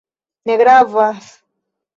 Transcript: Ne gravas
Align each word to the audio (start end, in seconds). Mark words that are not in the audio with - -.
Ne 0.45 0.55
gravas 0.61 1.27